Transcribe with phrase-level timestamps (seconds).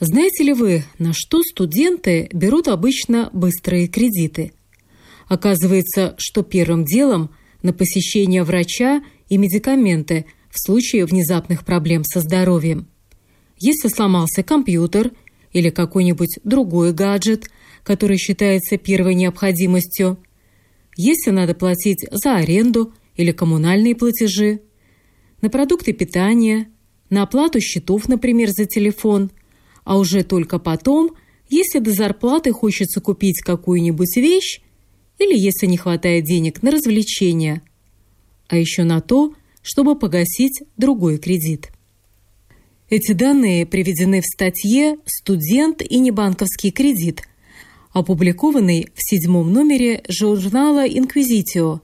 [0.00, 4.52] Знаете ли вы, на что студенты берут обычно быстрые кредиты?
[5.28, 7.30] Оказывается, что первым делом
[7.62, 12.88] на посещение врача и медикаменты в случае внезапных проблем со здоровьем.
[13.58, 15.12] Если сломался компьютер
[15.52, 17.50] или какой-нибудь другой гаджет,
[17.84, 20.18] который считается первой необходимостью,
[20.96, 24.60] если надо платить за аренду– или коммунальные платежи,
[25.42, 26.70] на продукты питания,
[27.10, 29.30] на оплату счетов, например, за телефон,
[29.90, 31.16] а уже только потом,
[31.48, 34.60] если до зарплаты хочется купить какую-нибудь вещь
[35.18, 37.60] или если не хватает денег на развлечения,
[38.46, 41.72] а еще на то, чтобы погасить другой кредит.
[42.88, 47.22] Эти данные приведены в статье «Студент и небанковский кредит»,
[47.92, 51.80] опубликованной в седьмом номере журнала «Инквизитио»,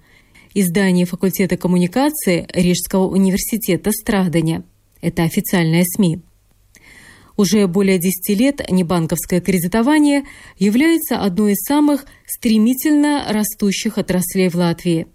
[0.54, 4.62] издание факультета коммуникации Рижского университета Страдания.
[5.00, 6.20] Это официальная СМИ.
[7.36, 10.24] Уже более 10 лет небанковское кредитование
[10.58, 15.06] является одной из самых стремительно растущих отраслей в Латвии.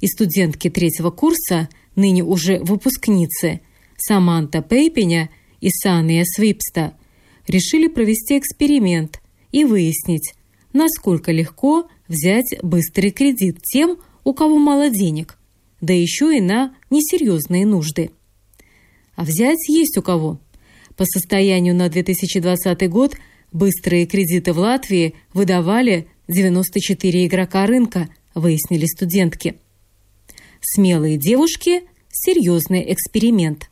[0.00, 3.60] И студентки третьего курса, ныне уже выпускницы,
[3.96, 6.96] Саманта Пейпеня и Сания Свипста,
[7.48, 9.20] решили провести эксперимент
[9.50, 10.34] и выяснить,
[10.72, 15.38] насколько легко взять быстрый кредит тем, у кого мало денег,
[15.80, 18.10] да еще и на несерьезные нужды.
[19.14, 20.38] А взять есть у кого.
[20.96, 23.16] По состоянию на 2020 год
[23.52, 29.56] быстрые кредиты в Латвии выдавали 94 игрока рынка, выяснили студентки.
[30.60, 33.68] Смелые девушки– серьезный эксперимент.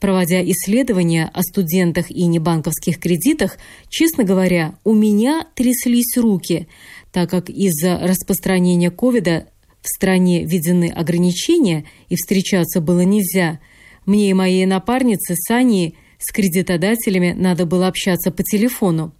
[0.00, 3.58] Проводя исследования о студентах и небанковских кредитах,
[3.90, 6.68] честно говоря, у меня тряслись руки,
[7.12, 9.46] так как из-за распространения ковида
[9.82, 13.60] в стране введены ограничения и встречаться было нельзя,
[14.06, 19.12] мне и моей напарнице Сани с кредитодателями надо было общаться по телефону.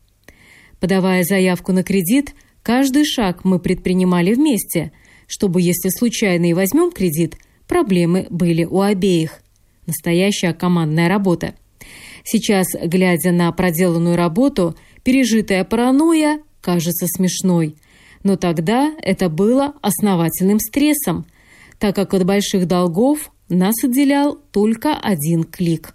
[0.79, 4.93] Подавая заявку на кредит, каждый шаг мы предпринимали вместе,
[5.27, 9.43] чтобы, если случайно и возьмем кредит, проблемы были у обеих.
[9.87, 11.55] Настоящая командная работа.
[12.23, 17.75] Сейчас, глядя на проделанную работу, пережитая паранойя кажется смешной–
[18.23, 21.27] но тогда это было основательным стрессом,
[21.79, 25.95] так как от больших долгов нас отделял только один клик.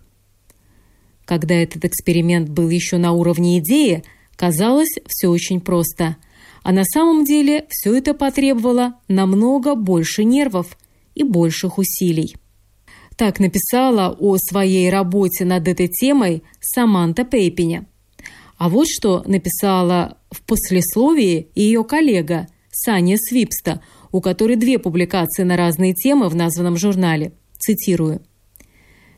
[1.26, 4.04] Когда этот эксперимент был еще на уровне идеи,
[4.36, 6.18] казалось все очень просто.
[6.64, 10.78] А на самом деле все это потребовало намного больше нервов
[11.14, 12.36] и больших усилий.
[13.18, 17.88] Так написала о своей работе над этой темой Саманта Пейпеня.
[18.58, 23.82] А вот что написала в послесловии ее коллега Саня Свипста,
[24.12, 27.34] у которой две публикации на разные темы в названном журнале.
[27.58, 28.22] Цитирую.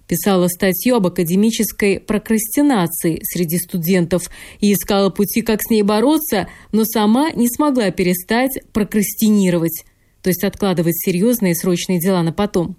[0.08, 4.30] Писала статью об академической прокрастинации среди студентов
[4.62, 9.84] и искала пути, как с ней бороться, но сама не смогла перестать прокрастинировать,
[10.22, 12.78] то есть откладывать серьезные срочные дела на потом.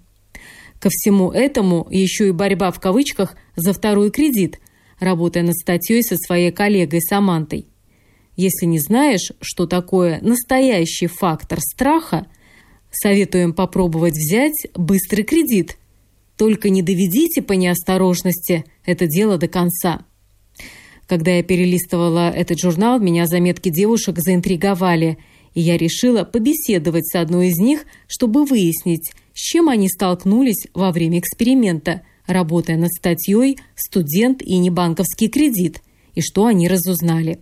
[0.79, 4.59] Ко всему этому еще и борьба в кавычках за второй кредит,
[4.99, 7.67] работая над статьей со своей коллегой Самантой.
[8.37, 12.25] Если не знаешь, что такое настоящий фактор страха,
[12.89, 15.77] советуем попробовать взять быстрый кредит.
[16.39, 20.05] Только не доведите по неосторожности это дело до конца.
[21.05, 25.19] Когда я перелистывала этот журнал, меня заметки девушек заинтриговали,
[25.53, 30.91] и я решила побеседовать с одной из них, чтобы выяснить, с чем они столкнулись во
[30.91, 35.81] время эксперимента– работая над статьей «Студент и небанковский кредит»
[36.13, 37.39] и что они разузнали.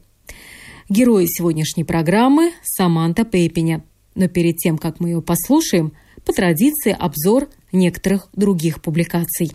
[0.89, 3.83] Герои сегодняшней программы– Саманта Пейпеня.
[4.15, 5.93] Но перед тем, как мы ее послушаем,
[6.25, 9.51] по традиции обзор некоторых других публикаций.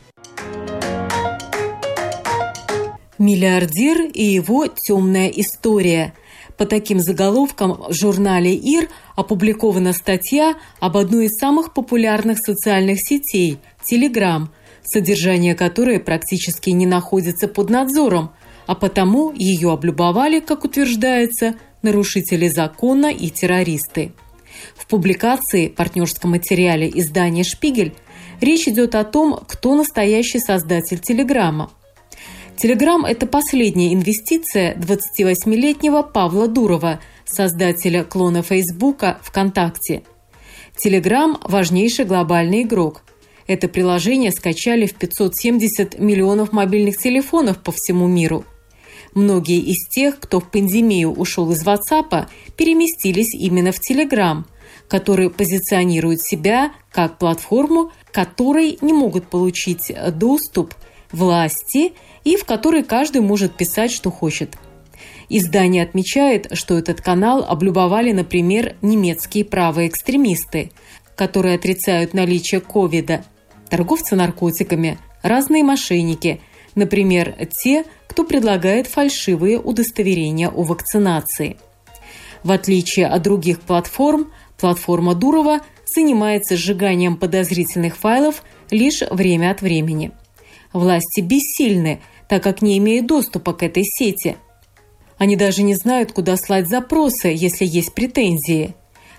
[3.19, 6.15] «Миллиардер и его темная история».
[6.59, 13.59] По таким заголовкам в журнале «Ир» опубликована статья об одной из самых популярных социальных сетей–
[13.91, 14.49] Telegram–
[14.85, 18.33] содержание которой практически не находится под надзором,
[18.67, 24.13] а потому ее облюбовали, как утверждается, нарушители закона и террористы.
[24.83, 27.95] В публикации партнерском материале издания «Шпигель»
[28.41, 31.71] речь идет о том, кто настоящий создатель Телеграма.
[32.57, 40.03] Телеграм– это последняя инвестиция 28-летнего Павла Дурова, создателя клона Фейсбука ВКонтакте.
[40.77, 43.03] Телеграм– важнейший глобальный игрок.
[43.47, 48.45] Это приложение скачали в 570 миллионов мобильных телефонов по всему миру.
[49.15, 52.27] Многие из тех, кто в пандемию ушел из WhatsApp,
[52.57, 54.45] переместились именно в Telegram,
[54.93, 60.75] который позиционирует себя как платформу, которой не могут получить доступ
[61.11, 61.95] власти
[62.25, 64.59] и в которой каждый может писать, что хочет.
[65.31, 70.73] Издание отмечает, что этот канал облюбовали, например, немецкие правые экстремисты,
[71.17, 73.25] которые отрицают наличие ковида,
[73.71, 76.43] торговцы наркотиками, разные мошенники,
[76.75, 81.57] например, те, кто предлагает фальшивые удостоверения о вакцинации.
[82.45, 90.13] В отличие от других платформ, платформа Дурова занимается сжиганием подозрительных файлов лишь время от времени.
[90.73, 94.37] Власти бессильны, так как не имеют доступа к этой сети.
[95.19, 98.77] Они даже не знают, куда слать запросы, если есть претензии.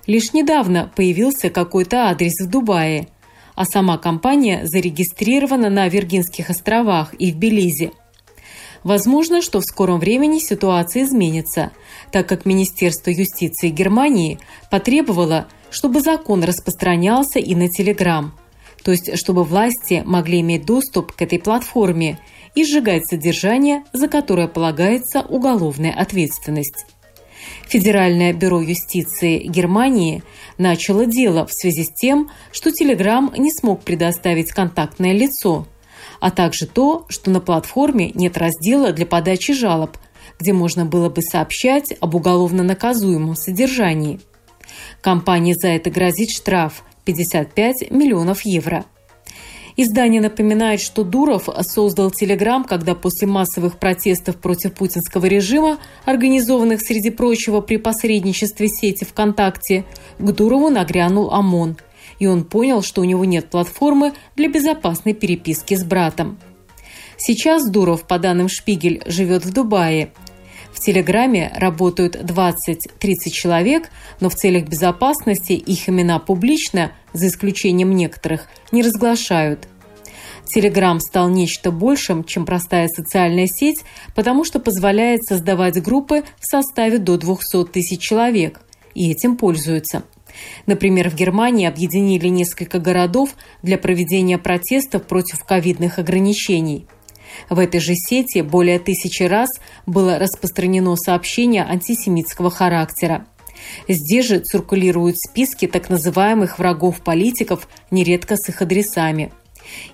[0.07, 3.09] Лишь недавно появился какой-то адрес в Дубае,
[3.53, 7.91] а сама компания зарегистрирована на Виргинских островах и в Белизе.
[8.83, 11.71] Возможно, что в скором времени ситуация изменится,
[12.11, 14.39] так как Министерство юстиции Германии
[14.69, 18.37] потребовало, чтобы закон распространялся и на Телеграм,
[18.83, 22.19] то есть чтобы власти могли иметь доступ к этой платформе
[22.55, 26.85] и сжигать содержание, за которое полагается уголовная ответственность.
[27.67, 30.23] Федеральное бюро юстиции Германии
[30.57, 35.67] начало дело в связи с тем, что Telegram не смог предоставить контактное лицо,
[36.23, 39.97] а также то, что на платформе нет раздела для подачи жалоб,
[40.39, 44.21] где можно было бы сообщать об уголовно наказуемом содержании.
[45.01, 48.85] Компании за это грозит штраф 55 миллионов евро–
[49.75, 57.09] Издание напоминает, что Дуров создал Телеграм, когда после массовых протестов против путинского режима, организованных, среди
[57.09, 59.85] прочего, при посредничестве сети ВКонтакте,
[60.19, 61.77] к Дурову нагрянул ОМОН.
[62.19, 66.39] И он понял, что у него нет платформы для безопасной переписки с братом.
[67.17, 70.11] Сейчас Дуров, по данным Шпигель, живет в Дубае.
[70.73, 73.89] В Телеграме работают 20-30 человек,
[74.19, 79.67] но в целях безопасности их имена публично, за исключением некоторых, не разглашают.
[80.45, 83.83] Телеграм стал нечто большим, чем простая социальная сеть,
[84.15, 88.59] потому что позволяет создавать группы в составе до 200 тысяч человек,
[88.93, 90.03] и этим пользуются.
[90.65, 96.87] Например, в Германии объединили несколько городов для проведения протестов против ковидных ограничений.
[97.49, 99.49] В этой же сети более тысячи раз
[99.85, 103.25] было распространено сообщение антисемитского характера.
[103.87, 109.31] Здесь же циркулируют списки так называемых врагов политиков, нередко с их адресами.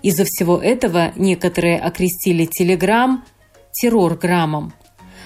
[0.01, 3.23] Из-за всего этого некоторые окрестили телеграмм
[3.71, 4.73] террорграммом.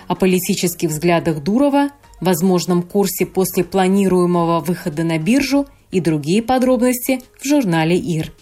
[0.07, 1.89] О политических взглядах Дурова,
[2.24, 8.34] возможном курсе после планируемого выхода на биржу и другие подробности в журнале «Ир».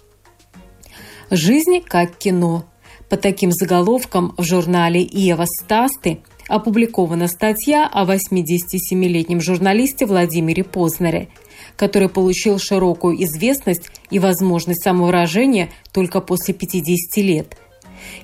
[1.29, 2.65] Жизнь как кино.
[3.09, 11.29] По таким заголовкам в журнале «Иева Стасты» опубликована статья о 87-летнем журналисте Владимире Познере,
[11.77, 17.57] который получил широкую известность и возможность самовыражения только после 50 лет.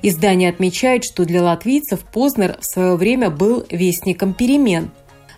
[0.01, 4.91] Издание отмечает, что для латвийцев Познер в свое время был вестником перемен.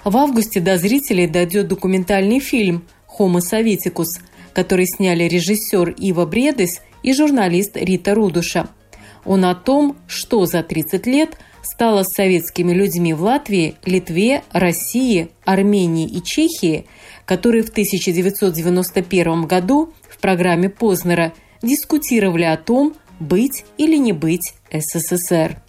[0.03, 2.85] В августе до зрителей дойдет документальный фильм
[3.17, 4.19] «Homo Советикус»,
[4.53, 8.69] который сняли режиссер Ива Бредес и журналист Рита Рудуша–
[9.25, 15.29] он о том, что за 30 лет стало с советскими людьми в Латвии, Литве, России,
[15.45, 16.85] Армении и Чехии,
[17.25, 25.61] которые в 1991 году в программе Познера дискутировали о том, быть или не быть СССР.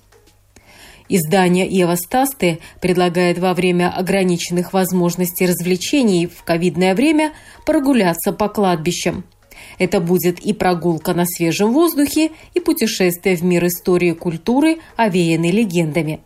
[1.11, 7.33] Издание «Ева Стасты» предлагает во время ограниченных возможностей развлечений в ковидное время
[7.67, 9.25] прогуляться по кладбищам–
[9.79, 15.51] это будет и прогулка на свежем воздухе, и путешествие в мир истории и культуры, овеянной
[15.51, 16.21] легендами.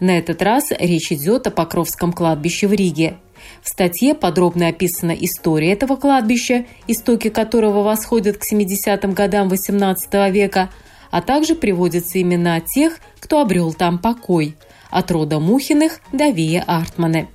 [0.00, 3.16] На этот раз речь идет о Покровском кладбище в Риге.
[3.62, 10.70] В статье подробно описана история этого кладбища, истоки которого восходят к 70-м годам XVIII века,
[11.12, 14.56] а также приводятся имена тех, кто обрел там покой–
[14.92, 17.26] от рода Мухиных до Вия Артмана.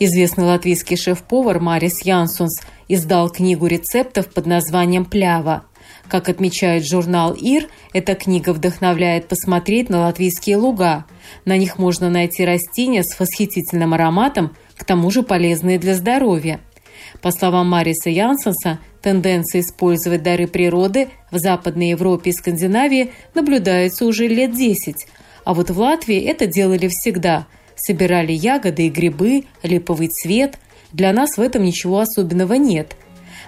[0.00, 5.64] Известный латвийский шеф-повар Марис Янсунс издал книгу рецептов под названием «Плява».
[6.08, 11.04] Как отмечает журнал «Ир», эта книга вдохновляет посмотреть на латвийские луга.
[11.44, 16.60] На них можно найти растения с восхитительным ароматом, к тому же полезные для здоровья.
[17.22, 24.28] По словам Мариса Янсенса, тенденция использовать дары природы в Западной Европе и Скандинавии наблюдается уже
[24.28, 25.06] лет 10,
[25.44, 27.46] а вот в Латвии это делали всегда.
[27.74, 30.58] Собирали ягоды и грибы, липовый цвет.
[30.92, 32.96] Для нас в этом ничего особенного нет.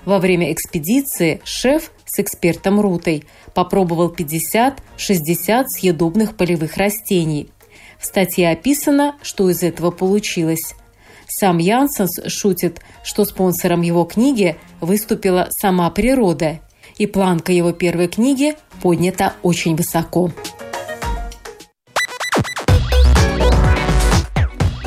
[0.05, 3.25] Во время экспедиции шеф с экспертом Рутой
[3.55, 7.51] попробовал 50-60 съедобных полевых растений.
[7.99, 10.75] В статье описано, что из этого получилось.
[11.33, 16.59] Сам Янсенс шутит, что спонсором его книги выступила сама природа,
[16.99, 20.33] и планка его первой книги поднята очень высоко.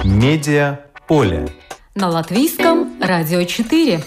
[0.03, 1.47] Медиа поле.
[1.95, 4.03] На латвийском радио 4.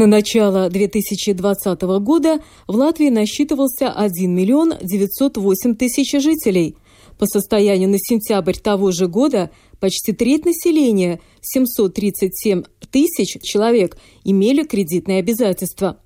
[0.00, 6.76] На начало 2020 года в Латвии насчитывался 1 миллион 908 тысяч жителей.
[7.18, 15.18] По состоянию на сентябрь того же года почти треть населения, 737 тысяч человек, имели кредитные
[15.18, 16.00] обязательства.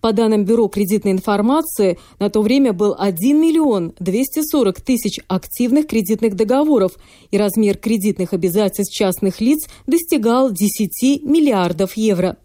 [0.00, 6.36] По данным Бюро кредитной информации, на то время был 1 миллион 240 тысяч активных кредитных
[6.36, 6.92] договоров,
[7.32, 12.36] и размер кредитных обязательств частных лиц достигал 10 миллиардов евро.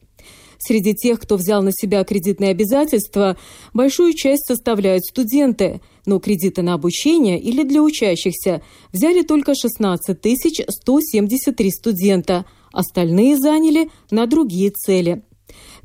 [0.66, 3.38] Среди тех, кто взял на себя кредитные обязательства,
[3.74, 10.18] большую часть составляют студенты, но кредиты на обучение или для учащихся взяли только 16
[10.68, 15.22] 173 студента, остальные заняли на другие цели.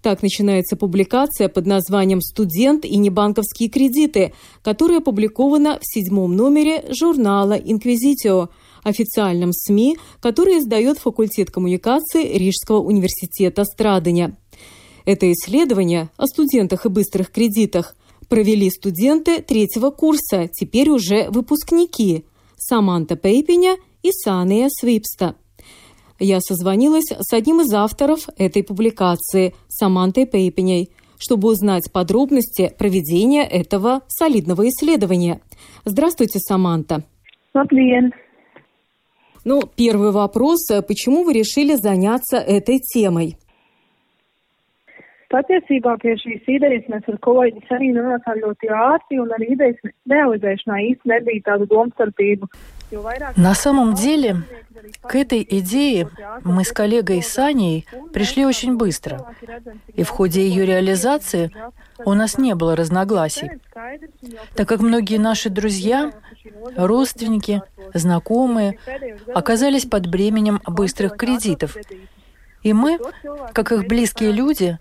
[0.00, 4.32] Так начинается публикация под названием «Студент и небанковские кредиты»,
[4.62, 8.48] которая опубликована в седьмом номере журнала «Инквизитио»,
[8.82, 14.38] официальном СМИ, который издает факультет коммуникации Рижского университета Страдания.
[15.10, 17.96] Это исследование о студентах и быстрых кредитах
[18.28, 22.26] провели студенты третьего курса, теперь уже выпускники
[22.56, 25.34] Саманта Пейпеня и Сания Свипста.
[26.20, 34.02] Я созвонилась с одним из авторов этой публикации, Самантой Пейпеней, чтобы узнать подробности проведения этого
[34.06, 35.40] солидного исследования.
[35.84, 37.02] Здравствуйте, Саманта.
[37.52, 38.12] Labdien!
[39.44, 40.68] Ну, первый вопрос.
[40.86, 43.39] Почему вы решили заняться этой темой?
[45.30, 50.80] Patiesībā pie šīs idejas mēs ar kolēģi arī nonācām ļoti ātri, un arī idejas realizēšanā
[50.90, 52.50] īsti nebija tādu domstarpību.
[53.36, 54.42] На самом деле,
[55.02, 56.08] к этой идее
[56.42, 59.32] мы с коллегой Саней пришли очень быстро.
[59.94, 61.52] И в ходе ее реализации
[62.04, 63.50] у нас не было разногласий,
[64.56, 66.10] так как многие наши друзья,
[66.76, 67.62] родственники,
[67.94, 68.78] знакомые
[69.34, 71.76] оказались под бременем быстрых кредитов.
[72.62, 72.98] И мы,
[73.52, 74.78] как их близкие люди,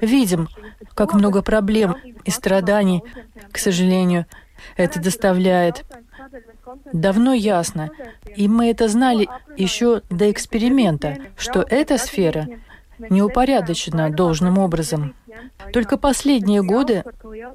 [0.00, 0.48] видим,
[0.94, 3.02] как много проблем и страданий,
[3.50, 4.26] к сожалению,
[4.76, 5.84] это доставляет.
[6.92, 7.90] Давно ясно,
[8.36, 12.46] и мы это знали еще до эксперимента, что эта сфера
[13.10, 15.14] не упорядочена должным образом.
[15.72, 17.04] Только последние годы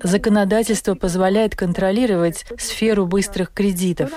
[0.01, 4.12] законодательство позволяет контролировать сферу быстрых кредитов.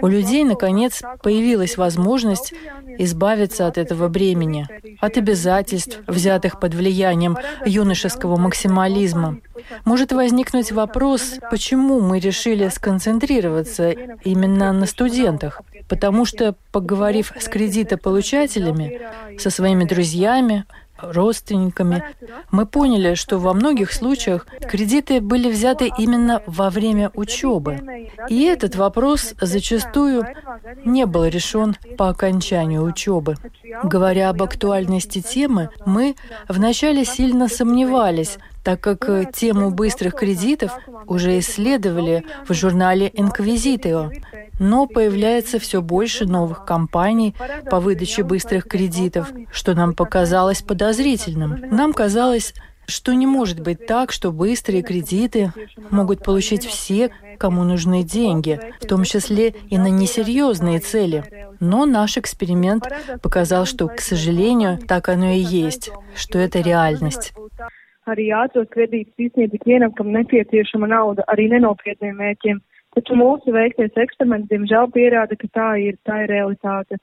[0.00, 2.52] У людей, наконец, появилась возможность
[2.98, 4.66] избавиться от этого бремени,
[5.00, 9.38] от обязательств, взятых под влиянием юношеского максимализма.
[9.84, 15.62] Может возникнуть вопрос, почему мы решили сконцентрироваться именно на студентах?
[15.88, 19.00] Потому что, поговорив с кредитополучателями,
[19.38, 20.64] со своими друзьями,
[20.98, 22.02] родственниками,
[22.50, 28.08] мы поняли, что во многих случаях кредиты были взяты именно во время учебы.
[28.28, 30.24] И этот вопрос зачастую
[30.84, 33.36] не был решен по окончанию учебы.
[33.82, 36.16] Говоря об актуальности темы, мы
[36.48, 40.72] вначале сильно сомневались, так как э, тему быстрых кредитов
[41.06, 44.10] уже исследовали в журнале «Инквизитио»,
[44.58, 47.34] но появляется все больше новых компаний
[47.70, 51.60] по выдаче быстрых кредитов, что нам показалось подозрительным.
[51.70, 52.54] Нам казалось,
[52.86, 55.52] что не может быть так, что быстрые кредиты
[55.90, 61.48] могут получить все, кому нужны деньги, в том числе и на несерьезные цели.
[61.60, 62.84] Но наш эксперимент
[63.22, 67.32] показал, что, к сожалению, так оно и есть, что это реальность.
[68.10, 72.60] Arī ātros kredītus izsniedz ikvienam, kam nepieciešama nauda arī nenopietniem mērķiem.
[72.94, 77.00] Taču mūsu veiktais eksperiments, diemžēl, pierāda, ka tā ir, tā ir realitāte.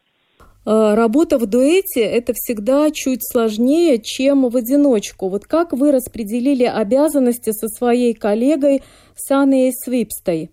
[0.65, 5.29] Э, Работа в дуэте– это всегда чуть сложнее, чем в одиночку.
[5.29, 8.81] Вот как вы распределили обязанности со своей коллегой
[9.15, 10.51] Саной Свипстой?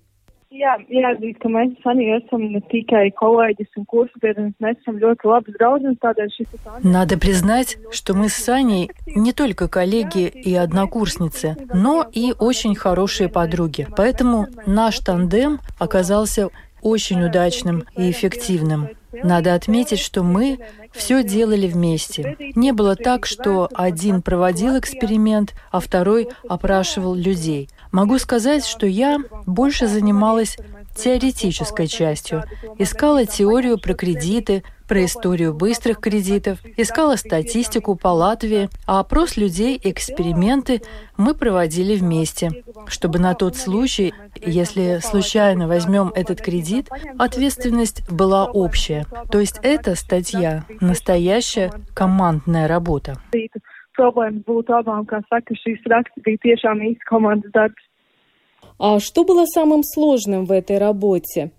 [0.48, 6.82] Jā, jāatzīst, ka mēs Sanī esam tikai kolēģis un kursabiedrins, mēs esam ļoti ir tāds.
[6.82, 13.28] Надо признать, что мы с Саней не только коллеги и однокурсницы, но и очень хорошие
[13.28, 13.86] подруги.
[13.94, 16.48] Поэтому наш тандем оказался
[16.80, 18.88] очень удачным и эффективным.
[19.12, 20.58] Надо отметить, что мы
[20.92, 22.36] все делали вместе.
[22.54, 27.68] Не было так, что один проводил эксперимент, а второй опрашивал людей.
[27.92, 30.56] Могу сказать, что я больше занималась
[30.94, 32.44] теоретической частью.
[32.78, 39.78] Искала теорию про кредиты, про историю быстрых кредитов, искала статистику по Латвии, а опрос людей
[39.82, 40.82] эксперименты
[41.16, 49.06] мы проводили вместе, чтобы на тот случай, если случайно возьмем этот кредит, ответственность была общая.
[49.30, 53.20] То есть эта статья– настоящая командная работа.
[53.98, 57.84] Problēmas būtu abām, kā saka, šīs raksts bija tiešām īsts komandas darbs.
[58.80, 61.50] А что было самым сложным в этой работе?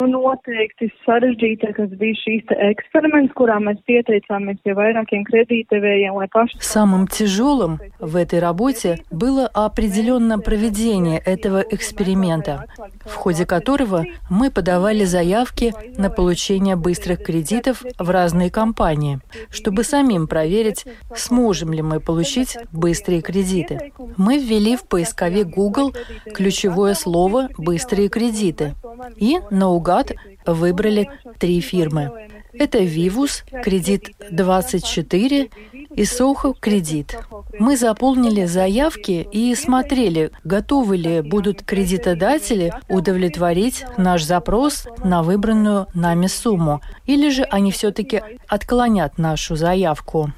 [0.00, 6.58] Noteikti sarežģītākais bija šīs эксперимents, kurā mēs pieteicāmies pie vairākiem kredītevējiem, lai paši...
[6.60, 12.66] Самым тяжелым в этой работе было определенно проведение этого эксперимента,
[13.04, 19.20] в ходе которого мы подавали заявки на получение быстрых кредитов в разные компании,
[19.50, 20.84] чтобы самим проверить,
[21.14, 23.92] сможем ли мы получить быстрые кредиты.
[24.16, 25.92] Мы ввели в поисковик Google
[26.34, 28.74] ключевое слово «быстрые кредиты»
[29.16, 30.12] и наугад наугад
[30.46, 31.08] выбрали
[31.38, 32.10] три фирмы.
[32.52, 35.48] Это Vivus, Кредит 24
[35.94, 37.16] и Soho Кредит.
[37.58, 46.26] Мы заполнили заявки и смотрели, готовы ли будут кредитодатели удовлетворить наш запрос на выбранную нами
[46.26, 50.28] сумму, или же они все-таки отклонят нашу заявку.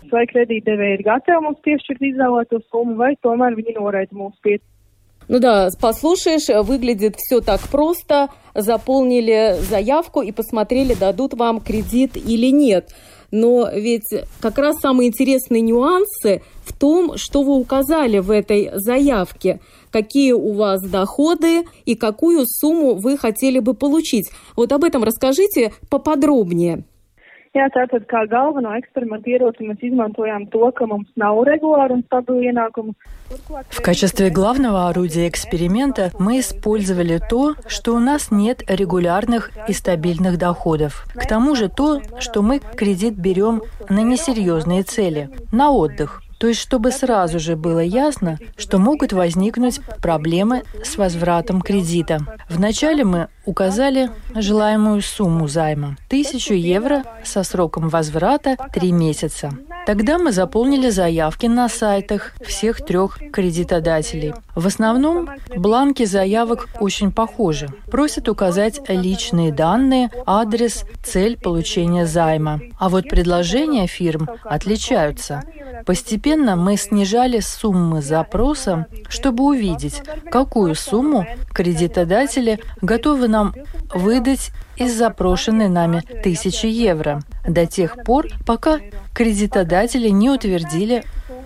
[5.28, 8.28] Ну да, послушаешь, выглядит все так просто.
[8.54, 12.90] Заполнили заявку и посмотрели, дадут вам кредит или нет.
[13.30, 14.08] Но ведь
[14.40, 20.52] как раз самые интересные нюансы в том, что вы указали в этой заявке, какие у
[20.52, 24.30] вас доходы и какую сумму вы хотели бы получить.
[24.54, 26.84] Вот об этом расскажите поподробнее.
[27.54, 32.42] Jā, tātad kā galveno eksperimentu ieroci mēs izmantojām to, ka mums nav regulāru un stabilu
[32.50, 32.96] ienākumu.
[33.70, 40.36] В качестве главного орудия эксперимента мы использовали то, что у нас нет регулярных и стабильных
[40.36, 41.06] доходов.
[41.14, 46.22] К тому же то, что мы кредит берем на несерьезные цели, на отдых.
[46.38, 52.18] То есть, чтобы сразу же было ясно, что могут возникнуть проблемы с возвратом кредита.
[52.50, 59.50] Вначале мы указали желаемую сумму займа– 1000 евро со сроком возврата 3 месяца.
[59.86, 64.32] Тогда мы заполнили заявки на сайтах всех трех кредитодателей.
[64.54, 67.68] В основном бланки заявок очень похожи.
[67.90, 72.60] Просят указать личные данные, адрес, цель получения займа.
[72.78, 75.42] А вот предложения фирм отличаются.
[75.84, 83.54] Постепенно мы снижали суммы запроса, чтобы увидеть, какую сумму кредитодатели готовы нам
[83.92, 87.22] выдать из запрошенной нами тысячи евро.
[87.46, 88.78] До тех пор, пока
[89.12, 91.04] кредитодатели не утвердили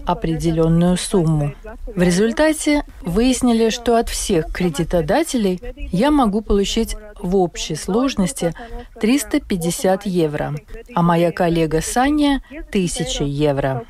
[0.09, 1.53] определенную сумму.
[1.87, 5.61] В результате выяснили, что от всех кредитодателей
[5.93, 8.55] я могу получить в общей сложности
[9.01, 10.55] 350 евро,
[10.95, 13.85] а моя коллега Саня– 1000 евро.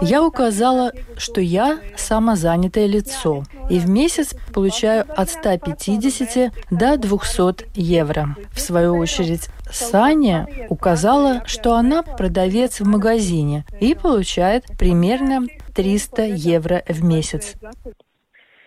[0.00, 8.36] Я указала, что я самозанятое лицо и в месяц получаю от 150 до 200 евро.
[8.52, 16.82] В свою очередь, Саня указала, что она продавец в магазине и получает примерно 300 евро
[16.88, 17.56] в месяц.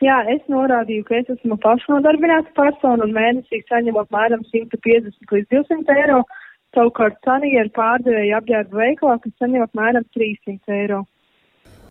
[0.04, 5.96] Jā, es norādīju, ka es esmu pašnodarbināta persona un mēnesī saņemu apmēram 150 līdz 200
[5.96, 6.20] eiro.
[6.76, 11.06] Savukārt Sanija ir pārdevēja apģērbu veikalā, kas saņem apmēram 300 eiro.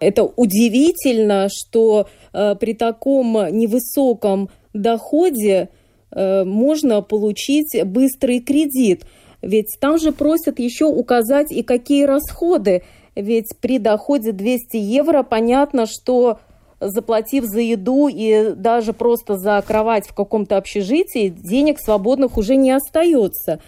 [0.00, 5.83] Это удивительно, что э, при таком невысоком доходе э,
[6.14, 9.04] можно получить быстрый кредит.
[9.42, 12.82] Ведь там же просят еще указать и какие расходы.
[13.14, 16.38] Ведь при доходе 200 евро понятно, что
[16.80, 22.72] заплатив за еду и даже просто за кровать в каком-то общежитии, денег свободных уже не
[22.72, 23.60] остается.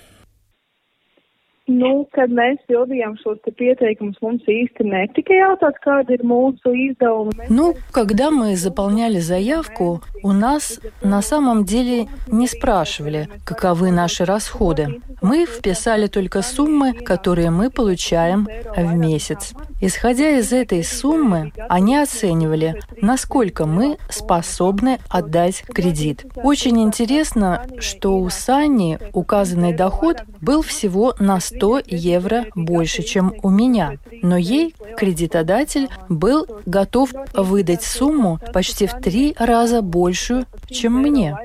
[1.67, 7.49] Nu, kad mēs pildījām šos pieteikumus, mums īsti netika jautāts, kāda ir mūsu izdevumi.
[7.49, 15.01] Ну, когда мы заполняли заявку, у нас на самом деле не спрашивали, каковы наши расходы.
[15.21, 19.53] Мы вписали только суммы, которые мы получаем в месяц.
[19.81, 26.25] Исходя из этой суммы, они оценивали, насколько мы способны отдать кредит.
[26.37, 33.51] Очень интересно, что у Сани указанный доход был всего на 100 евро больше, чем у
[33.51, 33.97] меня.
[34.23, 41.37] Но ей кредитодатель был готов выдать сумму почти в три раза большую, чем мне.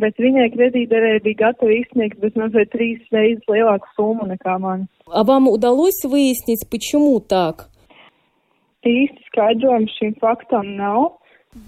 [0.00, 4.88] bet viņai kredītdevēja bija gatava izsniegt vismaz vai trīs reizes lielāku summu nekā man.
[5.08, 7.68] А вам удалось выяснить, почему так?
[8.82, 11.18] Īsti skaidrojums šim faktam nav.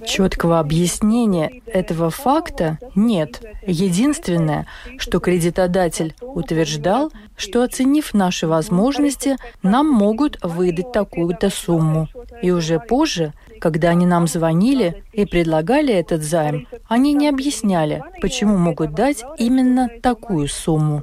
[0.05, 3.41] Четкого объяснения этого факта нет.
[3.67, 4.65] Единственное,
[4.97, 12.07] что кредитодатель утверждал, что оценив наши возможности, нам могут выдать такую-то сумму.
[12.41, 18.57] И уже позже, когда они нам звонили и предлагали этот займ, они не объясняли, почему
[18.57, 21.01] могут дать именно такую сумму.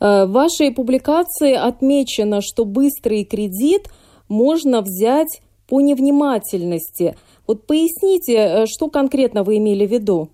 [0.00, 3.88] Э, В вашей публикации отмечено, что быстрый кредит
[4.28, 7.16] можно взять по невнимательности.
[7.46, 10.30] Вот поясните, э, что конкретно вы имели в виду?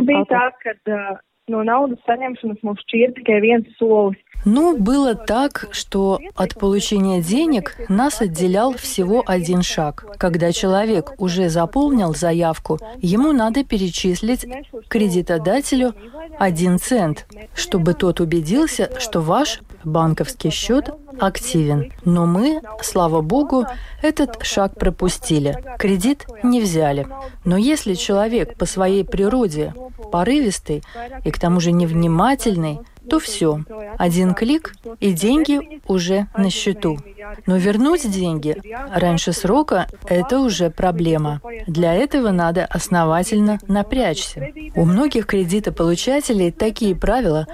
[0.00, 4.18] Bija tā, ka no naudas saņemšanas mums šķiet tikai viens solis.
[4.46, 10.06] Ну, было так, что от получения денег нас отделял всего один шаг.
[10.18, 14.46] Когда человек уже заполнил заявку, ему надо перечислить
[14.88, 15.94] кредитодателю
[16.38, 21.92] один цент, чтобы тот убедился, что ваш банковский счет активен.
[22.04, 23.66] Но мы, слава богу,
[24.02, 25.62] этот шаг пропустили.
[25.78, 27.06] Кредит не взяли.
[27.44, 29.74] Но если человек по своей природе
[30.10, 30.82] порывистый
[31.24, 33.60] и к тому же невнимательный, то все.
[33.98, 36.98] Один клик, и деньги уже на счету.
[37.46, 38.60] Но вернуть деньги
[38.92, 41.40] раньше срока– это уже проблема.
[41.66, 44.48] Для этого надо основательно напрячься.
[44.74, 47.46] У многих кредитополучателей такие правила,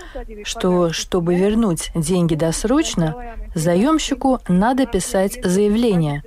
[0.45, 3.17] что чтобы вернуть деньги досрочно,
[3.55, 6.23] заемщику надо писать заявление,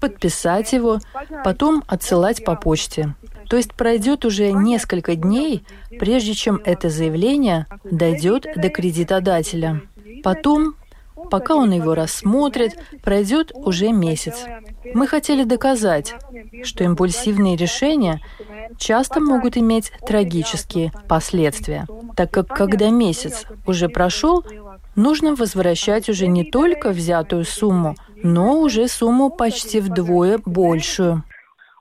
[0.00, 0.98] подписать его,
[1.44, 3.14] потом отсылать по почте.
[3.54, 5.62] То есть пройдет уже несколько дней,
[6.00, 9.80] прежде чем это заявление дойдет до кредитодателя.
[10.24, 10.74] Потом,
[11.30, 14.46] пока он его рассмотрит, пройдет уже месяц.
[14.92, 16.16] Мы хотели доказать,
[16.64, 18.20] что импульсивные решения
[18.76, 21.86] часто могут иметь трагические последствия,
[22.16, 24.44] так как когда месяц уже прошел,
[24.96, 31.22] нужно возвращать уже не только взятую сумму, но уже сумму почти вдвое большую.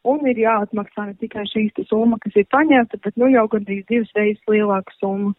[0.03, 4.11] Un ir jāatmaksā ne tikai šīs summa, kas ir paņemta, bet nu jau gandrīz divas
[4.15, 5.33] reizes lielāka summa.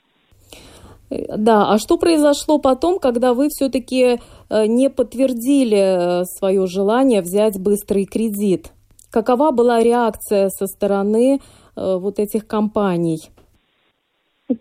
[1.11, 4.19] Э, Да, а что произошло потом, когда вы все-таки
[4.51, 8.73] не подтвердили э, свое желание взять быстрый кредит?
[9.15, 11.39] Какова была реакция со стороны э,
[11.77, 13.21] вот этих компаний?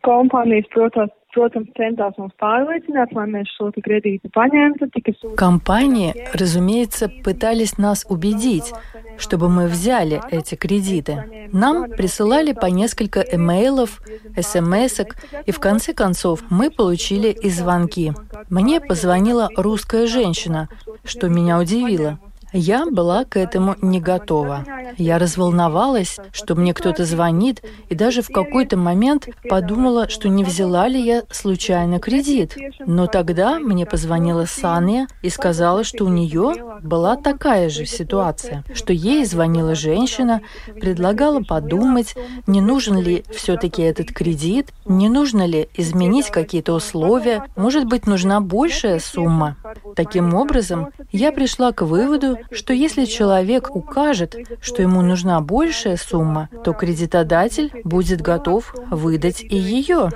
[0.04, 4.90] Kompānijas, protams, protams, centās mums pārliecināt, lai mēs šo kredītu paņemtu.
[5.36, 8.72] Компании, разумеется, пытались нас убедить,
[9.18, 11.50] чтобы мы взяли эти кредиты.
[11.52, 14.02] Нам присылали по несколько имейлов,
[14.40, 15.00] смс
[15.46, 18.14] и в конце концов мы получили и звонки.
[18.50, 20.70] Мне позвонила русская женщина,
[21.04, 22.20] что меня удивило.
[22.54, 24.64] Я была к этому не готова.
[24.98, 30.88] Я разволновалась, что мне кто-то звонит, и даже в какой-то момент подумала, что не взяла
[30.88, 32.56] ли я случайно кредит.
[32.86, 38.94] Но тогда мне позвонила Саня и сказала, что у нее была такая же ситуация, что
[38.94, 40.42] ей звонила женщина,
[40.80, 47.86] предлагала подумать, не нужен ли все-таки этот кредит, не нужно ли изменить какие-то условия, может
[47.86, 49.58] быть, нужна большая сумма.
[49.96, 56.50] Таким образом, я пришла к выводу, что если человек укажет, что ему нужна большая сумма,
[56.64, 60.10] то кредитодатель будет готов выдать и ее.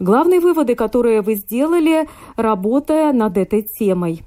[0.00, 4.22] Главные выводы, которые вы сделали, работая над этой темой.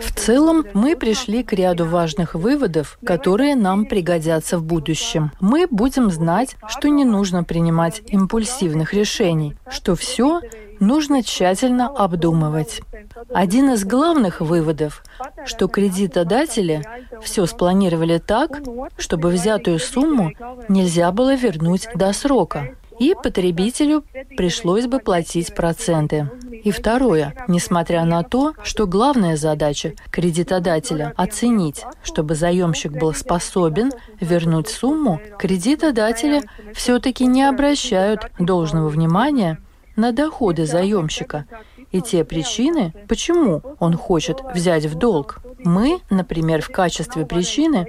[0.00, 5.30] В целом, мы пришли к ряду важных выводов, которые нам пригодятся в будущем.
[5.40, 10.40] Мы будем знать, что не нужно принимать импульсивных решений, что все
[10.80, 12.80] нужно тщательно обдумывать.
[13.32, 15.04] Один из главных выводов,
[15.44, 16.82] что кредитодатели
[17.22, 18.60] все спланировали так,
[18.96, 20.32] чтобы взятую сумму
[20.68, 24.04] нельзя было вернуть до срока, и потребителю
[24.36, 26.30] пришлось бы платить проценты.
[26.62, 34.68] И второе, несмотря на то, что главная задача кредитодателя– оценить, чтобы заемщик был способен вернуть
[34.68, 36.42] сумму, кредитодатели
[36.74, 39.58] все-таки не обращают должного внимания
[39.96, 41.46] на доходы заемщика
[41.92, 45.40] и те причины, почему он хочет взять в долг.
[45.62, 47.86] Мы, например, в качестве причины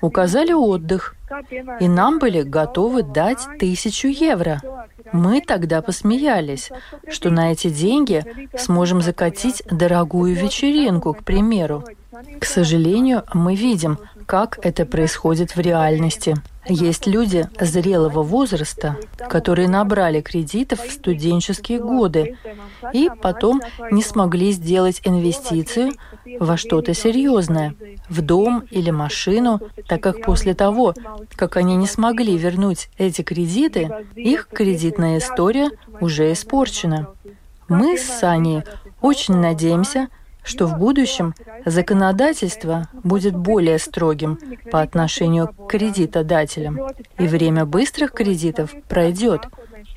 [0.00, 1.14] указали отдых,
[1.80, 4.60] и нам были готовы дать тысячу евро.
[5.12, 6.70] Мы тогда посмеялись,
[7.08, 8.24] что на эти деньги
[8.56, 11.84] сможем закатить дорогую вечеринку, к примеру.
[12.40, 16.34] К сожалению, мы видим, как это происходит в реальности.
[16.68, 18.96] Есть люди зрелого возраста,
[19.28, 22.36] которые набрали кредитов в студенческие годы
[22.92, 25.92] и потом не смогли сделать инвестицию
[26.40, 27.74] во что-то серьезное,
[28.08, 30.94] в дом или машину, так как после того,
[31.36, 37.08] как они не смогли вернуть эти кредиты, их кредитная история уже испорчена.
[37.68, 38.62] Мы с Саней
[39.00, 40.08] очень надеемся,
[40.46, 44.38] что в будущем законодательство будет более строгим
[44.70, 46.78] по отношению к кредитодателям,
[47.18, 49.42] и время быстрых кредитов пройдет.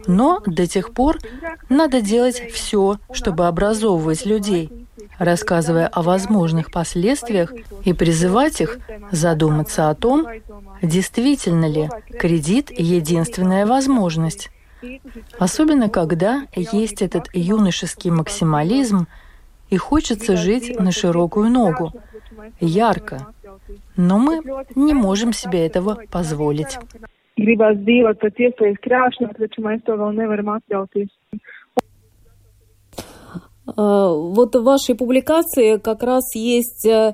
[0.08, 1.20] Но до тех пор
[1.70, 4.88] надо делать все, чтобы образовывать людей,
[5.20, 8.80] рассказывая о возможных последствиях и призывать их
[9.12, 10.28] задуматься о том,
[10.82, 14.50] действительно ли кредит единственная возможность.
[15.38, 19.08] Особенно когда есть этот юношеский максимализм,
[19.70, 21.92] и хочется жить на широкую ногу,
[22.60, 23.34] ярко.
[23.96, 24.42] Но мы
[24.76, 26.78] не можем себе этого позволить.
[30.58, 31.10] Atļauties.
[33.76, 37.14] Вот в вашей публикации как раз есть э,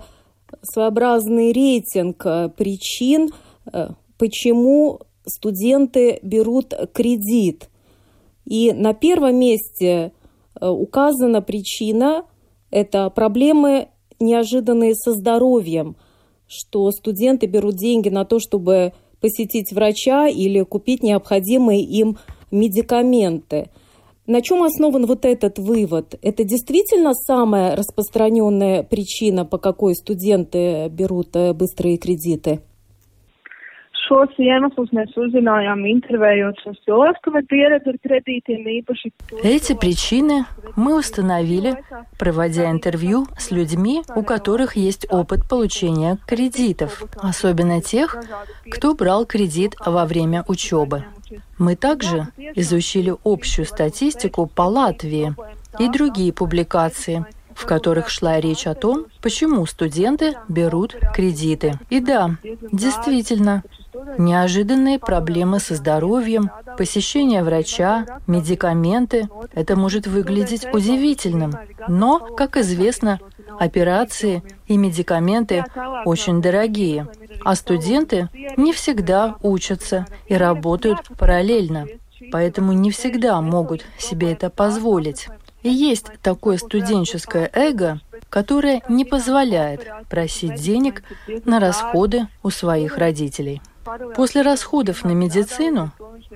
[0.62, 3.30] своеобразный рейтинг э, причин,
[3.72, 7.70] э, почему студенты берут кредит.
[8.46, 10.14] И на первом месте
[10.62, 12.24] указана причина–
[12.76, 13.88] это проблемы
[14.20, 15.96] неожиданные со здоровьем,
[16.48, 22.18] что студенты берут деньги на то, чтобы посетить врача или купить необходимые им
[22.52, 23.70] медикаменты–
[24.28, 26.18] на чем основан вот этот вывод?
[26.24, 32.62] Это действительно самая распространенная причина, по какой студенты берут э, быстрые кредиты?
[34.06, 39.12] Šos iemeslus mēs uzzinājām intervējot šos cilvēkus, kam ir pieredze ar kredītiem īpaši.
[39.42, 41.74] Эти причины мы установили,
[42.20, 48.16] проводя интервью с людьми, у которых есть опыт получения кредитов, особенно тех,
[48.70, 51.06] кто брал кредит во время учебы.
[51.58, 55.34] Мы также изучили общую статистику по Латвии
[55.80, 61.80] и другие публикации, в которых шла речь о том, почему студенты берут кредиты.
[61.90, 62.36] И да,
[62.72, 63.64] действительно,
[64.18, 71.54] Неожиданные проблемы со здоровьем, посещение врача, медикаменты– это может выглядеть удивительным.
[71.88, 73.20] Но, как известно,
[73.60, 75.66] операции и медикаменты
[76.06, 77.08] очень дорогие,
[77.44, 81.88] а студенты не всегда учатся и работают параллельно,
[82.32, 85.28] поэтому не всегда могут себе это позволить.
[85.62, 91.04] И есть такое студенческое эго, которое не позволяет просить денег
[91.46, 93.62] на расходы у своих родителей.
[94.16, 95.92] После расходов на медицину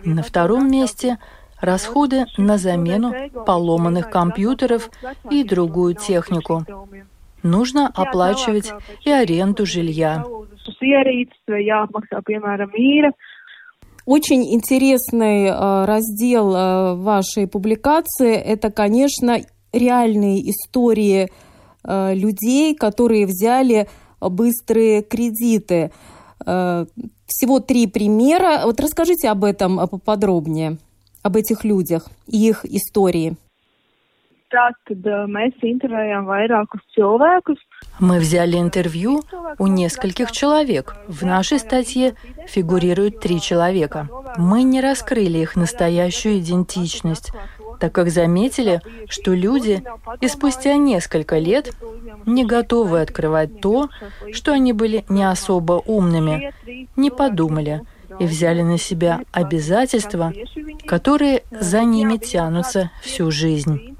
[0.05, 1.17] на втором месте
[1.59, 3.13] расходы на замену
[3.45, 4.89] поломанных компьютеров
[5.29, 6.65] и другую технику.
[7.43, 8.71] Нужно оплачивать
[9.05, 10.23] и аренду жилья.
[14.05, 19.37] Очень интересный э, раздел э, вашей публикации– это, конечно,
[19.71, 21.29] реальные истории
[21.83, 23.87] э, людей, которые взяли
[24.19, 25.91] быстрые кредиты.
[26.39, 28.61] Всего три примера.
[28.65, 30.77] Вот расскажите об этом поподробнее,
[31.21, 33.35] об этих людях и их истории.
[37.99, 39.21] Мы взяли интервью
[39.59, 40.95] у нескольких человек.
[41.07, 42.15] В нашей статье
[42.47, 44.09] фигурируют три человека.
[44.37, 47.31] Мы не раскрыли их настоящую идентичность,
[47.79, 49.81] так как заметили, что люди
[50.21, 51.73] и спустя несколько лет
[52.25, 53.89] не готовы открывать то,
[54.33, 56.53] что они были не особо умными,
[56.95, 57.81] не подумали
[58.19, 60.33] и взяли на себя обязательства,
[60.85, 63.97] которые за ними тянутся всю жизнь.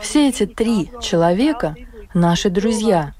[0.00, 1.76] Все эти три человека—
[2.14, 3.14] наши друзья,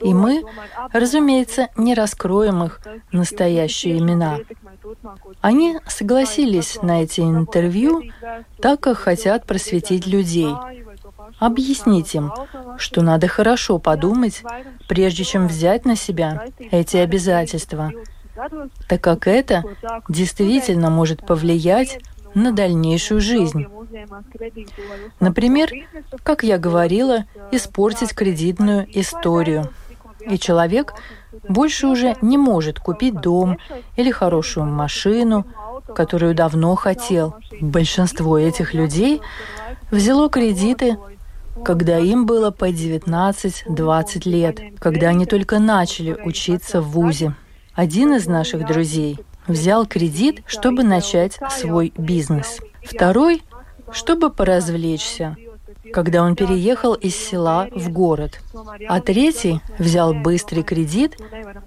[0.00, 0.44] и мы,
[0.92, 2.80] разумеется, не раскроем их
[3.12, 4.38] настоящие имена.
[5.40, 8.02] Они согласились на эти интервью,
[8.60, 10.52] так как хотят просветить людей,
[11.38, 12.32] объяснить им,
[12.78, 14.42] что надо хорошо подумать,
[14.88, 17.92] прежде чем взять на себя эти обязательства,
[18.88, 19.62] так как это
[20.08, 21.98] действительно может повлиять
[22.34, 23.66] на дальнейшую жизнь.
[25.20, 25.70] Например,
[26.22, 29.70] как я говорила, испортить кредитную историю.
[30.28, 30.94] И человек
[31.48, 33.58] больше уже не может купить дом
[33.96, 35.46] или хорошую машину,
[35.94, 37.34] которую давно хотел.
[37.60, 39.20] Большинство этих людей
[39.90, 40.96] взяло кредиты,
[41.64, 47.34] когда им было по 19-20 лет, когда они только начали учиться в ВУЗе.
[47.74, 52.58] Один из наших друзей взял кредит, чтобы начать свой бизнес.
[52.82, 53.42] Второй,
[53.92, 55.36] чтобы поразвлечься,
[55.92, 58.40] когда он переехал из села в город.
[58.88, 61.18] А третий взял быстрый кредит,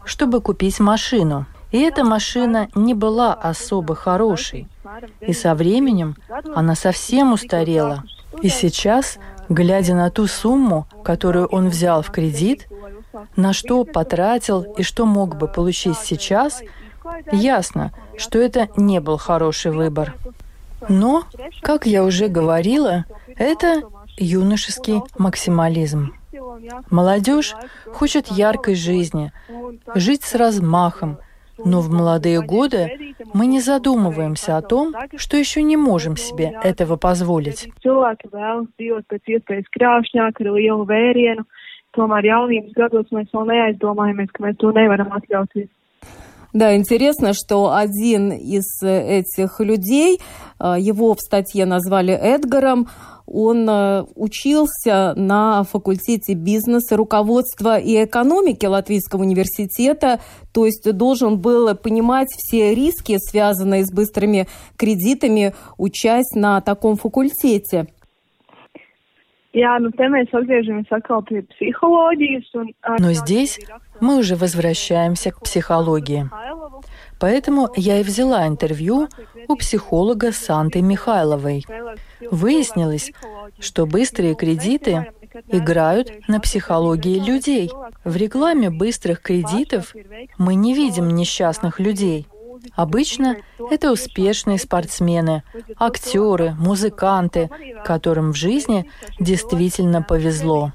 [0.06, 1.46] чтобы купить машину.
[1.72, 4.68] И эта машина не была особо хорошей.
[5.20, 6.16] И со временем
[6.54, 8.04] она совсем устарела.
[8.42, 9.18] И сейчас,
[9.50, 12.68] глядя на ту сумму, которую он взял в кредит,
[13.36, 16.62] на что потратил и что мог бы получить сейчас,
[17.32, 20.14] ясно, что это не был хороший выбор.
[20.90, 21.24] Но,
[21.62, 23.06] как я уже говорила,
[23.38, 23.84] это
[24.18, 26.14] юношеский максимализм.
[26.90, 27.56] Молодежь
[27.94, 29.32] хочет яркой жизни,
[29.96, 31.18] жить с размахом,
[31.64, 36.98] но в молодые годы мы не задумываемся о том, что еще не можем себе этого
[36.98, 37.70] позволить.
[46.56, 50.22] Да, интересно, что один из этих людей,
[50.58, 52.88] а, его в статье назвали Эдгаром,
[53.26, 60.22] он э, учился на факультете бизнеса, руководства и экономики Латвийского университета,
[60.54, 67.88] то есть должен был понимать все риски, связанные с быстрыми кредитами, учась на таком факультете.
[73.00, 73.60] Но здесь
[74.02, 76.30] мы уже возвращаемся к психологии.
[77.20, 79.08] Поэтому я и взяла интервью
[79.48, 81.64] у психолога Санты Михайловой.
[82.30, 83.14] Выяснилось,
[83.60, 85.08] что быстрые кредиты
[85.48, 87.72] играют на психологии людей.
[88.04, 89.94] В рекламе быстрых кредитов
[90.38, 92.28] мы не видим несчастных людей.
[92.76, 93.38] Обычно
[93.70, 95.44] это успешные спортсмены,
[95.78, 97.50] актеры, музыканты,
[97.84, 100.72] которым в жизни действительно повезло.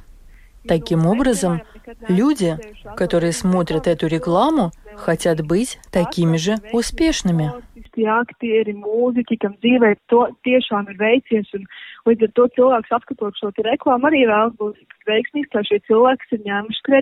[0.69, 1.63] Таким образом,
[2.09, 2.59] люди,
[2.97, 7.53] которые смотрят эту рекламу, хотят быть такими же успешными.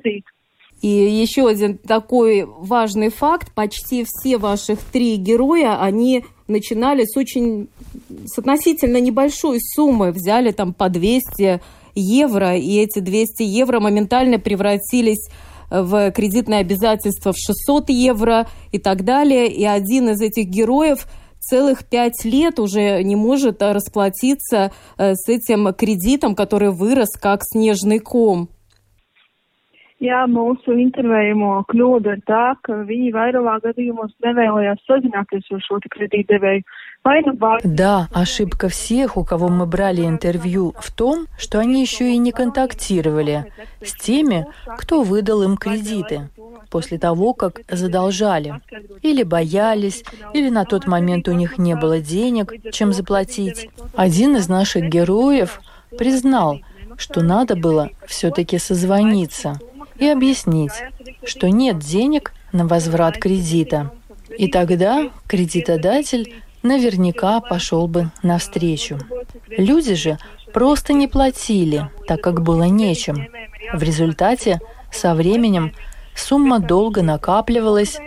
[0.05, 0.38] Līdz.
[0.81, 3.53] И еще один такой важный факт.
[3.53, 7.69] Почти все ваших три героя, они начинали с очень,
[8.27, 10.13] с относительно небольшой суммы.
[10.13, 11.61] Взяли там по 200
[11.95, 15.29] евро, и эти 200 евро моментально превратились
[15.71, 19.49] в кредитное обязательство в 600 евро и так далее.
[19.49, 21.07] И один из этих героев
[21.41, 27.99] целых пять лет уже не может расплатиться э, с этим кредитом, который вырос как снежный
[27.99, 28.49] ком.
[29.99, 36.63] Jā, mūsu intervējamo kļūda ir tā, ka viņi vairumā gadījumos nevēlējās sazināties ar šo kredītdevēju.
[37.65, 42.33] Да, ошибка всех, у кого мы брали интервью, в том, что они еще и не
[42.33, 43.47] контактировали
[43.83, 44.47] с теми,
[44.79, 46.29] кто выдал им кредиты
[46.71, 48.61] после того, как задолжали.
[49.03, 53.71] Или боялись, или на тот момент у них не было денег, чем заплатить.
[53.97, 55.61] Один из наших героев
[55.97, 56.61] признал,
[56.99, 59.59] что надо было все-таки созвониться
[59.99, 60.73] и объяснить,
[61.25, 63.93] что нет денег на возврат кредита.
[64.37, 68.99] И тогда кредитодатель наверняка пошел бы навстречу.
[69.49, 70.19] Люди же
[70.53, 73.29] просто не платили, так как было нечем.
[73.73, 75.73] В результате со временем
[76.15, 77.99] сумма долго накапливалась,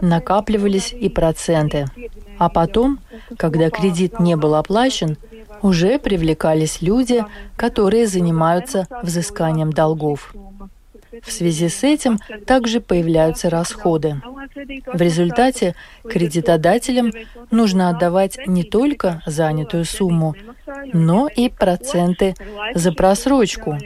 [0.00, 1.86] накапливались и проценты.
[2.38, 3.00] А потом,
[3.36, 5.16] когда кредит не был оплачен,
[5.60, 7.24] уже привлекались люди,
[7.56, 10.32] которые занимаются взысканием долгов.
[11.22, 14.20] В связи с этим также появляются расходы.
[14.86, 15.74] В результате
[16.08, 17.12] кредитодателям
[17.50, 20.34] нужно отдавать не только занятую сумму,
[20.92, 22.34] но и проценты
[22.74, 23.78] за просрочку,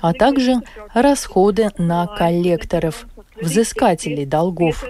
[0.00, 0.56] а также
[0.94, 3.06] расходы на коллекторов,
[3.40, 4.84] взыскателей долгов.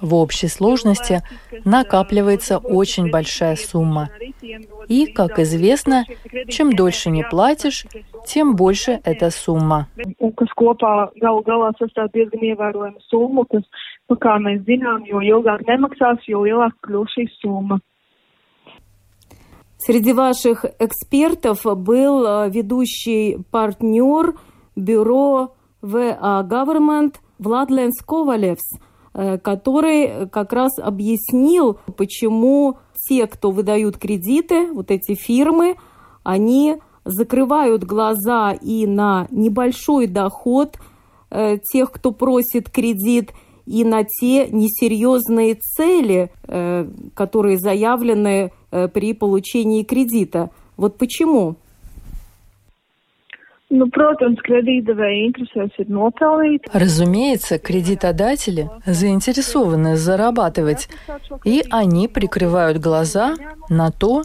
[0.00, 1.22] В общей сложности
[1.64, 4.10] накапливается очень большая сумма.
[4.88, 6.04] И, как известно,
[6.48, 7.86] чем дольше не платишь,
[8.26, 9.88] тем больше эта сумма.
[19.86, 24.34] Среди ваших экспертов был э, ведущий партнер
[24.76, 28.78] бюро VA Government Владленс Ковалевс,
[29.14, 35.76] э, который как раз объяснил, почему те, кто выдают кредиты, вот эти фирмы,
[36.22, 40.78] они закрывают глаза и на небольшой доход
[41.30, 43.32] э, тех, кто просит кредит,
[43.66, 48.52] и на те несерьезные цели, э, которые заявлены
[48.92, 50.50] при получении кредита.
[50.76, 51.54] Вот почему?
[53.70, 56.68] Protams, kredītdevēja interesēs ir nopelnīt.
[56.72, 60.88] Разумеется, кредитодатели заинтересованы зарабатывать,
[61.44, 63.34] и они прикрывают глаза
[63.68, 64.22] на то,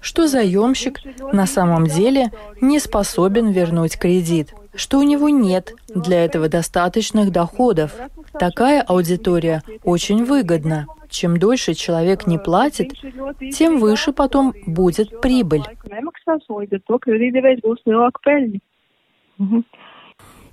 [0.00, 1.00] что заемщик
[1.32, 2.30] на самом деле
[2.60, 4.54] не способен вернуть кредит.
[4.74, 7.92] что у него нет для этого достаточных доходов.
[8.38, 10.86] Такая аудитория очень выгодна.
[11.08, 12.92] Чем дольше человек не платит,
[13.52, 15.62] тем выше потом будет прибыль.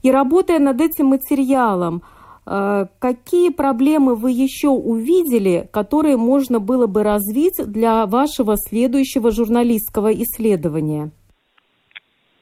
[0.01, 2.03] И работая над этим материалом,
[2.45, 10.13] э, какие проблемы вы еще увидели, которые можно было бы развить для вашего следующего журналистского
[10.13, 11.11] исследования?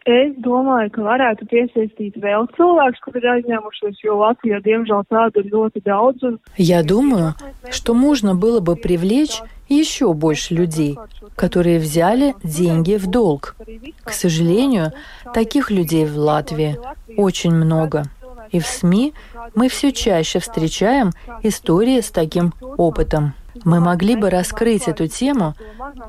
[0.07, 5.81] Es domāju, ka varētu piesaistīt vēl cilvēkus, kuri ir aizņēmušies, jo Latvijā, diemžēl, tādu ļoti
[5.83, 6.23] daudz.
[6.23, 6.39] Un...
[6.55, 7.35] Я думаю,
[7.71, 10.97] что можно было бы привлечь еще больше людей,
[11.35, 13.57] которые взяли деньги в долг.
[14.05, 14.93] К сожалению,
[15.33, 16.77] таких людей в Латвии
[17.17, 18.05] очень много.
[18.51, 19.13] И в СМИ
[19.55, 21.11] мы все чаще встречаем
[21.43, 23.33] истории с таким опытом.
[23.63, 25.55] Мы могли бы раскрыть эту тему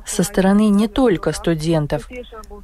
[0.06, 2.08] со стороны не только студентов,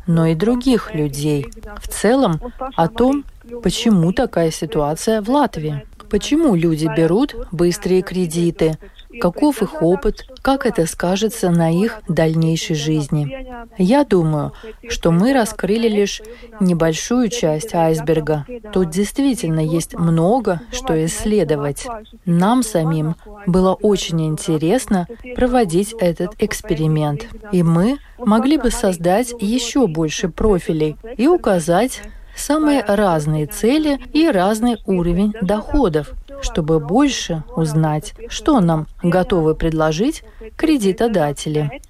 [0.06, 1.46] но и других людей.
[1.80, 2.40] В целом
[2.76, 3.24] о том,
[3.62, 5.84] почему такая ситуация в Латвии.
[6.10, 8.78] Почему люди берут быстрые кредиты,
[9.20, 13.46] каков их опыт, как это скажется на их дальнейшей жизни.
[13.78, 14.52] Я думаю,
[14.88, 16.22] что мы раскрыли лишь
[16.60, 18.46] небольшую часть айсберга.
[18.72, 21.86] Тут действительно есть много, что исследовать.
[22.24, 25.06] Нам самим было очень интересно
[25.36, 32.02] проводить этот эксперимент, и мы могли бы создать еще больше профилей и указать
[32.36, 36.12] самые разные цели и разный уровень доходов,
[36.44, 40.22] чтобы больше узнать, что нам готовы предложить
[40.56, 41.80] кредитодатели.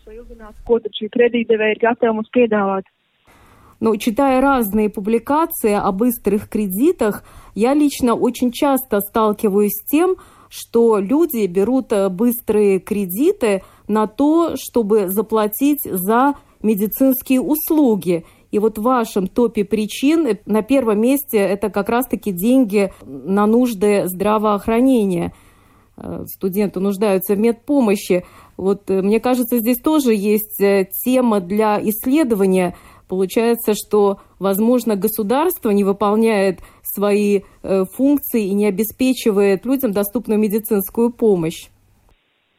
[3.81, 7.25] Но читая разные публикации о быстрых кредитах,
[7.55, 10.17] я лично очень часто сталкиваюсь с тем,
[10.49, 18.25] что люди берут э, быстрые кредиты на то, чтобы заплатить за медицинские услуги.
[18.55, 23.47] И вот в вашем топе причин э, на первом месте это как раз-таки деньги на
[23.49, 25.35] нужды здравоохранения.
[25.97, 28.25] Э, студенты нуждаются в медпомощи.
[28.57, 30.63] Вот э, мне кажется, здесь тоже есть
[31.05, 32.77] тема для исследования.
[33.09, 41.71] Получается, что, возможно, государство не выполняет свои функции и не обеспечивает людям доступную медицинскую помощь.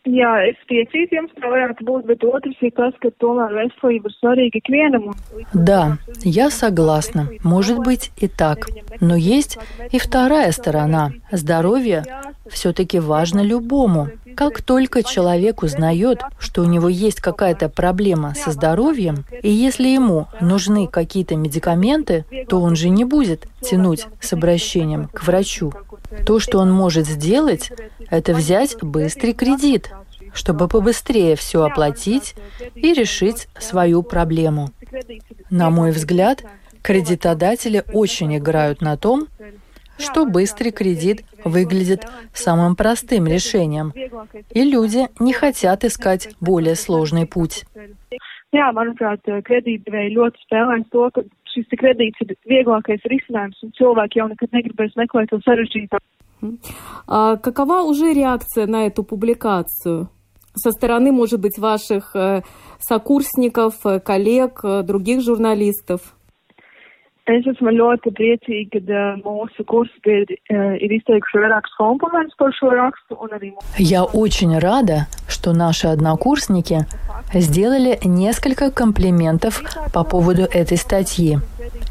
[0.06, 4.16] Jā, es piekrītu jums, ka varētu būt, bet otrs ir tas, ka tomēr veselība ir
[4.20, 5.14] svarīga ikvienam.
[5.54, 7.28] Да, я согласна.
[7.44, 8.68] Может быть и так.
[9.02, 9.58] Но есть
[9.92, 11.12] и вторая сторона.
[11.32, 12.04] Здоровье
[12.48, 14.10] все-таки важно любому.
[14.36, 20.28] Как только человек узнает, что у него есть какая-то проблема со здоровьем, и если ему
[20.42, 25.72] нужны какие-то медикаменты, то он же не будет тянуть с обращением к врачу.
[26.26, 27.72] То, что он может сделать,
[28.10, 29.90] это взять быстрый кредит,
[30.36, 32.36] чтобы побыстрее все оплатить
[32.76, 34.70] и решить свою проблему.
[35.50, 36.44] На мой взгляд,
[36.84, 39.28] кредитодатели очень играют на том,
[39.98, 43.94] что быстрый кредит выглядит самым простым решением,
[44.52, 47.64] и люди не хотят искать более сложный путь.
[48.56, 54.30] Jā, manuprāt, kredītdevēji ļoti spēlēs to, ka šis kredīts ir vieglākais risinājums, un cilvēki jau
[54.32, 56.06] nekad negribēs meklēt to sarežģītāku.
[57.08, 60.10] А какова уже реакция на эту публикацию?
[60.56, 62.42] Со стороны, может быть, ваших э,
[62.80, 66.16] сокурсников, э, коллег, э, других журналистов?
[67.26, 70.36] Es esmu ļoti priecīga, ka mūsu kursabiedri
[70.86, 73.18] ir izteikuši vairākus komplimentus par šo rakstu.
[73.80, 76.86] Я очень рада, что наши однокурсники
[77.34, 81.40] сделали несколько комплиментов по поводу этой статьи.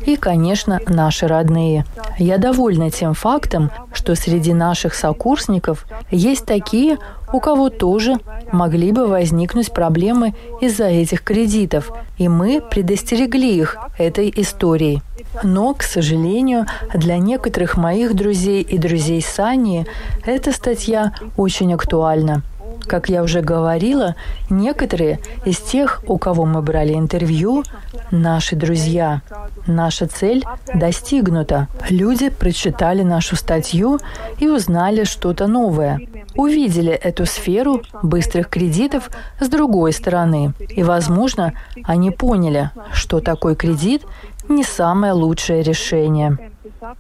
[0.06, 1.84] И, конечно, наши родные.
[2.18, 6.98] Я довольна тем фактом, что среди наших сокурсников есть такие,
[7.32, 8.16] у кого тоже
[8.52, 15.02] могли бы возникнуть проблемы из-за этих кредитов, и мы предостерегли их этой историей.
[15.42, 19.86] Но, к сожалению, для некоторых моих друзей и друзей Сани
[20.24, 22.42] эта статья очень актуальна.
[22.86, 24.14] Как я уже говорила,
[24.50, 27.64] некоторые из тех, у кого мы брали интервью,
[28.10, 29.22] наши друзья.
[29.66, 30.44] Наша цель
[30.74, 31.68] достигнута.
[31.88, 33.98] Люди прочитали нашу статью
[34.38, 36.00] и узнали что-то новое.
[36.34, 39.10] Увидели эту сферу быстрых кредитов
[39.40, 40.52] с другой стороны.
[40.68, 41.54] И, возможно,
[41.84, 44.02] они поняли, что такой кредит
[44.48, 46.38] не самое лучшее решение.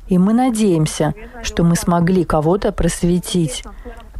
[0.08, 3.62] И мы надеемся, что мы смогли кого-то просветить